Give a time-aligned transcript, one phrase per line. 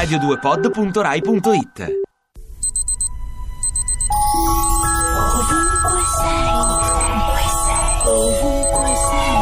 [0.00, 1.98] radio2pod.rai.it
[5.20, 9.36] Ovunque sei, ovunque sei, ovunque sei,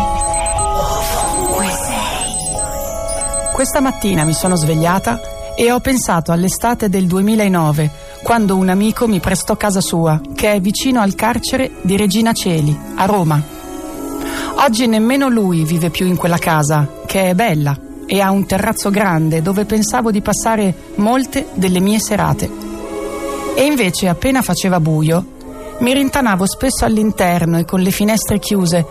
[1.14, 3.52] ovunque sei.
[3.52, 5.20] Questa mattina mi sono svegliata
[5.54, 7.90] e ho pensato all'estate del 2009,
[8.22, 12.76] quando un amico mi prestò casa sua, che è vicino al carcere di Regina Celi,
[12.96, 13.40] a Roma.
[14.56, 18.88] Oggi nemmeno lui vive più in quella casa, che è bella e ha un terrazzo
[18.88, 22.50] grande dove pensavo di passare molte delle mie serate.
[23.54, 25.36] E invece appena faceva buio,
[25.80, 28.84] mi rintanavo spesso all'interno e con le finestre chiuse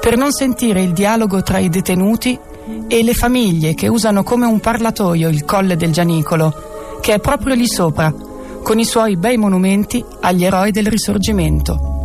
[0.00, 2.38] per non sentire il dialogo tra i detenuti
[2.86, 7.54] e le famiglie che usano come un parlatoio il colle del Gianicolo, che è proprio
[7.54, 8.14] lì sopra,
[8.62, 11.99] con i suoi bei monumenti agli eroi del risorgimento.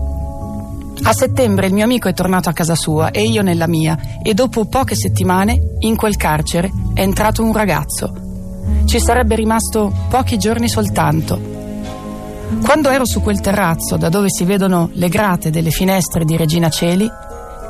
[1.04, 4.34] A settembre il mio amico è tornato a casa sua e io nella mia e
[4.34, 8.14] dopo poche settimane in quel carcere è entrato un ragazzo.
[8.86, 11.40] Ci sarebbe rimasto pochi giorni soltanto.
[12.62, 16.70] Quando ero su quel terrazzo da dove si vedono le grate delle finestre di Regina
[16.70, 17.10] Celi,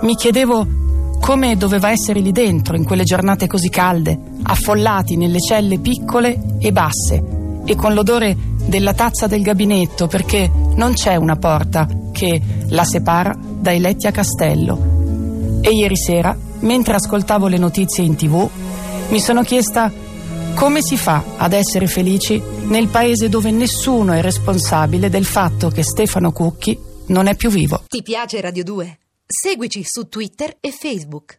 [0.02, 0.84] mi chiedevo
[1.20, 6.72] come doveva essere lì dentro in quelle giornate così calde, affollati nelle celle piccole e
[6.72, 7.24] basse
[7.66, 13.36] e con l'odore della tazza del gabinetto perché non c'è una porta che la separa
[13.38, 15.60] dai letti a castello.
[15.62, 18.50] E ieri sera, mentre ascoltavo le notizie in tv,
[19.10, 19.92] mi sono chiesta
[20.56, 25.84] come si fa ad essere felici nel paese dove nessuno è responsabile del fatto che
[25.84, 27.84] Stefano Cucchi non è più vivo.
[27.88, 29.00] Ti piace Radio 2?
[29.26, 31.34] Seguici su Twitter e Facebook.